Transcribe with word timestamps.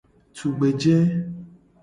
Tugbeje. 0.35 0.97